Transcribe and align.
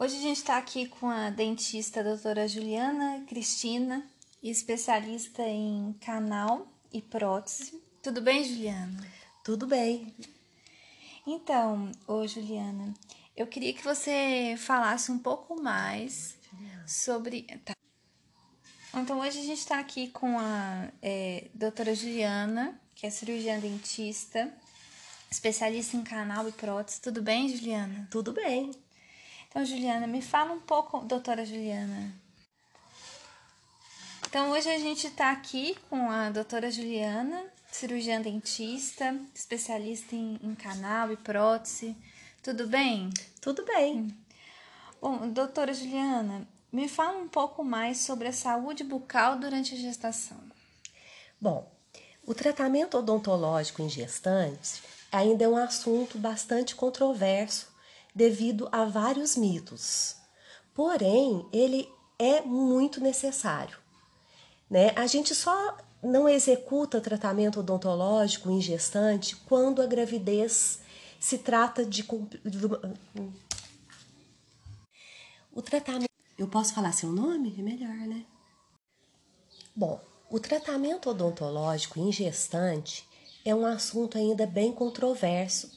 Hoje 0.00 0.16
a 0.16 0.20
gente 0.20 0.36
está 0.36 0.56
aqui 0.56 0.86
com 0.86 1.10
a 1.10 1.28
dentista 1.28 1.98
a 1.98 2.02
doutora 2.04 2.46
Juliana 2.46 3.24
Cristina, 3.26 4.08
especialista 4.40 5.42
em 5.42 5.92
canal 5.94 6.68
e 6.92 7.02
prótese. 7.02 7.82
Tudo 8.00 8.22
bem, 8.22 8.44
Juliana? 8.44 9.04
Tudo 9.42 9.66
bem. 9.66 10.14
Então, 11.26 11.90
ô 12.06 12.24
Juliana, 12.28 12.94
eu 13.36 13.48
queria 13.48 13.74
que 13.74 13.82
você 13.82 14.54
falasse 14.56 15.10
um 15.10 15.18
pouco 15.18 15.60
mais 15.60 16.36
sobre. 16.86 17.42
Tá. 17.64 17.74
Então, 18.94 19.18
hoje 19.18 19.40
a 19.40 19.42
gente 19.42 19.58
está 19.58 19.80
aqui 19.80 20.10
com 20.10 20.38
a 20.38 20.92
é, 21.02 21.50
doutora 21.52 21.92
Juliana, 21.92 22.80
que 22.94 23.04
é 23.04 23.10
cirurgiã 23.10 23.58
dentista, 23.58 24.48
especialista 25.28 25.96
em 25.96 26.04
canal 26.04 26.48
e 26.48 26.52
prótese. 26.52 27.00
Tudo 27.00 27.20
bem, 27.20 27.48
Juliana? 27.48 28.06
Tudo 28.12 28.32
bem. 28.32 28.70
Então, 29.48 29.64
Juliana, 29.64 30.06
me 30.06 30.20
fala 30.20 30.52
um 30.52 30.60
pouco, 30.60 31.00
doutora 31.00 31.44
Juliana. 31.44 32.12
Então, 34.26 34.50
hoje 34.50 34.68
a 34.68 34.78
gente 34.78 35.06
está 35.06 35.30
aqui 35.30 35.74
com 35.88 36.10
a 36.10 36.28
doutora 36.28 36.70
Juliana, 36.70 37.46
cirurgiã 37.72 38.20
dentista, 38.20 39.18
especialista 39.34 40.14
em, 40.14 40.38
em 40.42 40.54
canal 40.54 41.10
e 41.10 41.16
prótese. 41.16 41.96
Tudo 42.42 42.66
bem? 42.66 43.08
Tudo 43.40 43.64
bem. 43.64 44.14
Bom, 45.00 45.26
doutora 45.30 45.72
Juliana, 45.72 46.46
me 46.70 46.86
fala 46.86 47.18
um 47.18 47.28
pouco 47.28 47.64
mais 47.64 48.00
sobre 48.00 48.28
a 48.28 48.32
saúde 48.34 48.84
bucal 48.84 49.38
durante 49.38 49.74
a 49.74 49.78
gestação. 49.78 50.38
Bom, 51.40 51.72
o 52.26 52.34
tratamento 52.34 52.98
odontológico 52.98 53.80
em 53.80 53.88
gestantes 53.88 54.82
ainda 55.10 55.44
é 55.44 55.48
um 55.48 55.56
assunto 55.56 56.18
bastante 56.18 56.74
controverso 56.74 57.77
devido 58.14 58.68
a 58.72 58.84
vários 58.84 59.36
mitos. 59.36 60.16
Porém, 60.74 61.46
ele 61.52 61.88
é 62.18 62.40
muito 62.40 63.00
necessário. 63.00 63.78
Né? 64.70 64.92
A 64.96 65.06
gente 65.06 65.34
só 65.34 65.76
não 66.02 66.28
executa 66.28 67.00
tratamento 67.00 67.60
odontológico 67.60 68.50
em 68.50 68.60
gestante 68.60 69.34
quando 69.36 69.82
a 69.82 69.86
gravidez 69.86 70.80
se 71.18 71.38
trata 71.38 71.84
de. 71.84 72.06
O 75.52 75.62
tratamento. 75.62 76.08
Eu 76.36 76.46
posso 76.46 76.72
falar 76.72 76.92
seu 76.92 77.10
nome? 77.10 77.54
É 77.58 77.62
melhor, 77.62 78.06
né? 78.06 78.24
Bom, 79.74 80.00
o 80.30 80.38
tratamento 80.38 81.10
odontológico 81.10 81.98
em 81.98 82.12
gestante 82.12 83.08
é 83.44 83.54
um 83.54 83.66
assunto 83.66 84.18
ainda 84.18 84.46
bem 84.46 84.72
controverso 84.72 85.70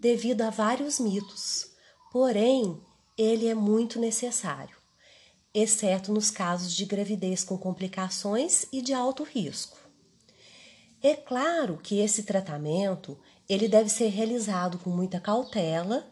devido 0.00 0.42
a 0.42 0.50
vários 0.50 0.98
mitos. 0.98 1.70
Porém, 2.10 2.80
ele 3.16 3.48
é 3.48 3.54
muito 3.54 3.98
necessário, 4.00 4.76
exceto 5.52 6.12
nos 6.12 6.30
casos 6.30 6.74
de 6.74 6.84
gravidez 6.84 7.44
com 7.44 7.58
complicações 7.58 8.66
e 8.72 8.80
de 8.80 8.94
alto 8.94 9.24
risco. 9.24 9.76
É 11.02 11.14
claro 11.14 11.78
que 11.78 12.00
esse 12.00 12.22
tratamento 12.22 13.18
ele 13.48 13.68
deve 13.68 13.88
ser 13.88 14.08
realizado 14.08 14.78
com 14.78 14.90
muita 14.90 15.20
cautela, 15.20 16.06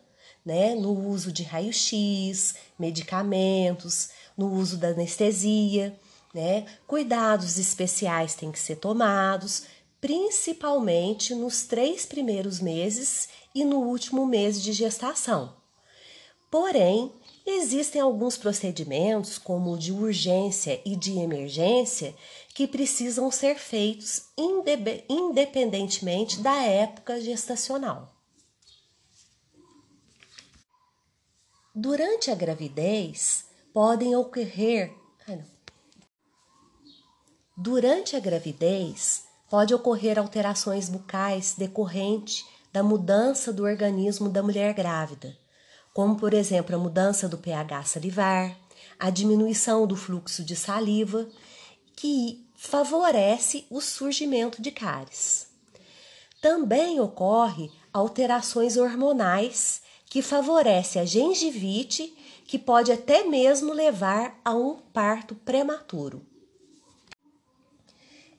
né, 0.45 0.75
no 0.75 0.93
uso 1.09 1.33
de 1.33 1.43
raio-x, 1.43 2.55
medicamentos, 2.79 4.11
no 4.37 4.53
uso 4.53 4.77
da 4.77 4.89
anestesia, 4.89 5.99
né? 6.33 6.67
Cuidados 6.87 7.59
especiais 7.59 8.35
têm 8.35 8.53
que 8.53 8.59
ser 8.59 8.77
tomados, 8.77 9.65
principalmente 10.01 11.35
nos 11.35 11.65
três 11.65 12.07
primeiros 12.07 12.61
meses 12.61 13.29
e 13.55 13.65
no 13.65 13.79
último 13.79 14.27
mês 14.27 14.63
de 14.63 14.73
gestação. 14.73 15.66
Porém, 16.59 17.13
existem 17.45 18.01
alguns 18.01 18.39
procedimentos, 18.39 19.37
como 19.37 19.75
o 19.75 19.79
de 19.79 19.93
urgência 19.93 20.81
e 20.87 20.97
de 20.97 21.19
emergência, 21.19 22.17
que 22.55 22.67
precisam 22.67 23.31
ser 23.31 23.59
feitos 23.59 24.31
independentemente 24.39 26.41
da 26.41 26.57
época 26.63 27.21
gestacional. 27.21 28.11
Durante 31.75 32.31
a 32.31 32.35
gravidez, 32.35 33.45
podem 33.75 34.17
ocorrer. 34.17 34.95
Durante 37.55 38.17
a 38.17 38.19
gravidez, 38.19 39.25
pode 39.51 39.75
ocorrer 39.75 40.19
alterações 40.19 40.89
bucais 40.89 41.53
decorrente 41.53 42.47
da 42.73 42.83
mudança 42.83 43.53
do 43.53 43.63
organismo 43.63 44.31
da 44.31 44.43
mulher 44.43 44.73
grávida 44.73 45.37
como 45.97 46.15
por 46.15 46.35
exemplo 46.35 46.77
a 46.77 46.79
mudança 46.79 47.27
do 47.27 47.39
pH 47.39 47.85
salivar, 47.85 48.55
a 48.99 49.09
diminuição 49.09 49.87
do 49.87 49.97
fluxo 49.97 50.45
de 50.45 50.55
saliva, 50.55 51.27
que 51.97 52.47
favorece 52.55 53.65
o 53.71 53.81
surgimento 53.81 54.61
de 54.61 54.71
cáries. 54.71 55.49
Também 56.39 57.01
ocorre 57.01 57.71
alterações 57.95 58.77
hormonais 58.77 59.81
que 60.05 60.21
favorece 60.21 60.99
a 60.99 61.07
gengivite, 61.07 62.15
que 62.47 62.59
pode 62.59 62.93
até 62.93 63.25
mesmo 63.25 63.73
levar 63.73 64.39
a 64.45 64.55
um 64.55 64.75
parto 64.93 65.35
prematuro. 65.35 66.21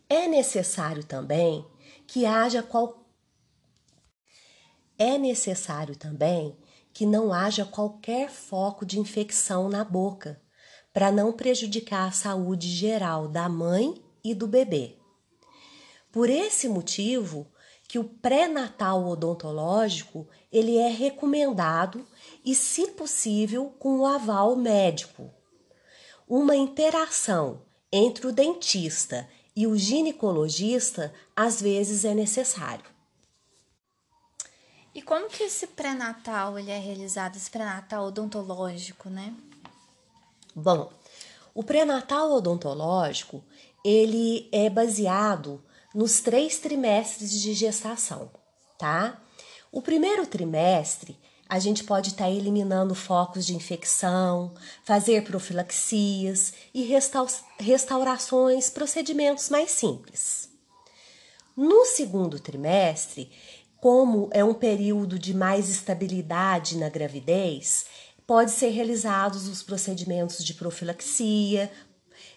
É 0.07 0.28
necessário 0.28 1.03
também 1.03 1.66
que 2.06 2.24
haja 2.24 2.62
qual 2.62 3.03
é 5.00 5.18
necessário 5.18 5.95
também 5.95 6.56
que 6.97 7.05
não 7.05 7.31
haja 7.31 7.63
qualquer 7.63 8.27
foco 8.27 8.83
de 8.83 8.99
infecção 8.99 9.69
na 9.69 9.83
boca, 9.83 10.41
para 10.91 11.11
não 11.11 11.31
prejudicar 11.31 12.07
a 12.07 12.11
saúde 12.11 12.67
geral 12.67 13.27
da 13.27 13.47
mãe 13.47 14.03
e 14.23 14.33
do 14.33 14.47
bebê. 14.47 14.97
Por 16.11 16.27
esse 16.27 16.67
motivo, 16.67 17.45
que 17.87 17.99
o 17.99 18.03
pré-natal 18.03 19.07
odontológico 19.07 20.27
ele 20.51 20.75
é 20.75 20.87
recomendado 20.87 22.03
e, 22.43 22.55
se 22.55 22.87
possível, 22.87 23.75
com 23.77 23.99
o 23.99 24.05
aval 24.07 24.55
médico. 24.55 25.29
Uma 26.27 26.55
interação 26.55 27.61
entre 27.91 28.25
o 28.25 28.31
dentista 28.31 29.29
e 29.55 29.67
o 29.67 29.77
ginecologista 29.77 31.13
às 31.35 31.61
vezes 31.61 32.03
é 32.03 32.15
necessário. 32.15 32.96
E 34.97 35.01
como 35.03 35.29
que 35.29 35.43
esse 35.43 35.67
pré-natal 35.67 36.57
ele 36.57 36.71
é 36.71 36.79
realizado, 36.79 37.35
esse 37.35 37.51
pré-natal 37.51 38.07
odontológico, 38.07 39.11
né? 39.11 39.31
Bom, 40.55 40.91
o 41.53 41.61
pré-natal 41.61 42.31
odontológico 42.31 43.43
ele 43.85 44.49
é 44.51 44.71
baseado 44.71 45.63
nos 45.93 46.19
três 46.19 46.57
trimestres 46.57 47.29
de 47.29 47.53
gestação, 47.53 48.31
tá? 48.75 49.21
O 49.71 49.83
primeiro 49.83 50.25
trimestre 50.25 51.15
a 51.47 51.59
gente 51.59 51.83
pode 51.83 52.09
estar 52.09 52.23
tá 52.23 52.31
eliminando 52.31 52.95
focos 52.95 53.45
de 53.45 53.55
infecção, 53.55 54.51
fazer 54.83 55.23
profilaxias 55.23 56.55
e 56.73 56.81
restaurações, 57.59 58.71
procedimentos 58.71 59.49
mais 59.49 59.69
simples. 59.69 60.49
No 61.55 61.85
segundo 61.85 62.39
trimestre, 62.39 63.31
como 63.79 64.29
é 64.31 64.43
um 64.43 64.53
período 64.53 65.19
de 65.19 65.33
mais 65.33 65.69
estabilidade 65.69 66.77
na 66.77 66.89
gravidez, 66.89 67.85
pode 68.25 68.51
ser 68.51 68.69
realizados 68.69 69.47
os 69.47 69.63
procedimentos 69.63 70.43
de 70.43 70.53
profilaxia, 70.53 71.71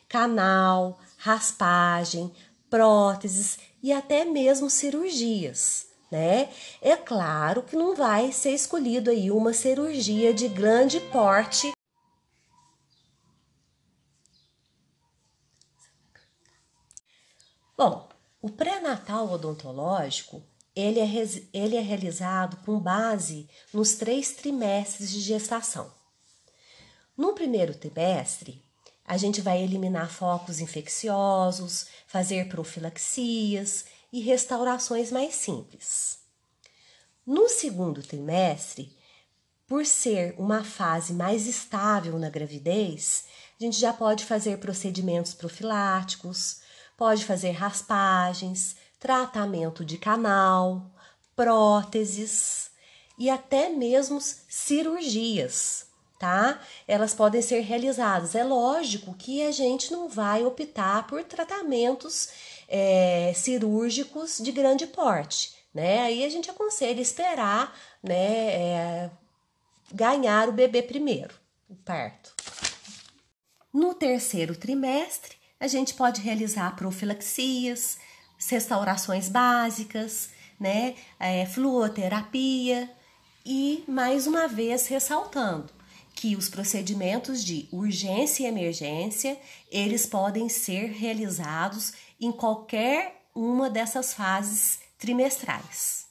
canal, 0.08 0.98
raspagem, 1.16 2.32
próteses 2.68 3.58
e 3.82 3.92
até 3.92 4.24
mesmo 4.24 4.70
cirurgias, 4.70 5.86
né? 6.10 6.50
É 6.80 6.96
claro 6.96 7.62
que 7.62 7.74
não 7.74 7.96
vai 7.96 8.30
ser 8.32 8.52
escolhido 8.52 9.10
aí 9.10 9.30
uma 9.30 9.52
cirurgia 9.52 10.32
de 10.32 10.46
grande 10.48 11.00
porte. 11.00 11.72
Bom, 17.76 18.08
o 18.42 18.50
pré-natal 18.50 19.30
odontológico 19.32 20.42
ele 20.74 21.00
é, 21.00 21.06
ele 21.52 21.76
é 21.76 21.80
realizado 21.80 22.56
com 22.64 22.78
base 22.78 23.48
nos 23.72 23.94
três 23.94 24.32
trimestres 24.32 25.10
de 25.10 25.20
gestação. 25.20 25.92
No 27.16 27.34
primeiro 27.34 27.74
trimestre, 27.74 28.62
a 29.04 29.16
gente 29.16 29.40
vai 29.40 29.62
eliminar 29.62 30.10
focos 30.10 30.60
infecciosos, 30.60 31.86
fazer 32.06 32.48
profilaxias 32.48 33.84
e 34.12 34.20
restaurações 34.20 35.10
mais 35.10 35.34
simples. 35.34 36.20
No 37.26 37.48
segundo 37.48 38.02
trimestre, 38.02 38.96
por 39.66 39.84
ser 39.86 40.34
uma 40.38 40.64
fase 40.64 41.12
mais 41.12 41.46
estável 41.46 42.18
na 42.18 42.28
gravidez, 42.30 43.24
a 43.60 43.64
gente 43.64 43.78
já 43.78 43.92
pode 43.92 44.24
fazer 44.24 44.58
procedimentos 44.58 45.34
profiláticos, 45.34 46.60
pode 46.96 47.24
fazer 47.24 47.50
raspagens, 47.52 48.76
tratamento 49.00 49.84
de 49.84 49.96
canal, 49.96 50.90
próteses 51.34 52.70
e 53.18 53.30
até 53.30 53.70
mesmo 53.70 54.20
cirurgias, 54.20 55.86
tá? 56.18 56.60
Elas 56.86 57.14
podem 57.14 57.40
ser 57.40 57.60
realizadas. 57.60 58.34
É 58.34 58.44
lógico 58.44 59.14
que 59.14 59.42
a 59.42 59.50
gente 59.50 59.90
não 59.90 60.06
vai 60.06 60.44
optar 60.44 61.06
por 61.06 61.24
tratamentos 61.24 62.28
é, 62.68 63.32
cirúrgicos 63.34 64.38
de 64.38 64.52
grande 64.52 64.86
porte, 64.86 65.54
né? 65.72 66.02
Aí 66.02 66.24
a 66.24 66.28
gente 66.28 66.50
aconselha 66.50 67.00
esperar, 67.00 67.74
né, 68.02 68.52
é, 68.52 69.10
ganhar 69.92 70.48
o 70.48 70.52
bebê 70.52 70.82
primeiro, 70.82 71.34
o 71.68 71.74
parto. 71.74 72.34
No 73.72 73.94
terceiro 73.94 74.54
trimestre, 74.54 75.36
a 75.58 75.66
gente 75.66 75.94
pode 75.94 76.20
realizar 76.20 76.74
profilaxias, 76.74 77.98
restaurações 78.48 79.28
básicas, 79.28 80.30
né, 80.58 80.94
é, 81.18 81.46
fluoterapia 81.46 82.90
e 83.44 83.82
mais 83.88 84.26
uma 84.26 84.46
vez 84.46 84.86
ressaltando 84.86 85.72
que 86.14 86.36
os 86.36 86.50
procedimentos 86.50 87.42
de 87.42 87.66
urgência 87.72 88.42
e 88.42 88.46
emergência 88.46 89.38
eles 89.70 90.04
podem 90.04 90.48
ser 90.50 90.90
realizados 90.90 91.94
em 92.20 92.30
qualquer 92.30 93.24
uma 93.34 93.70
dessas 93.70 94.12
fases 94.12 94.80
trimestrais. 94.98 96.09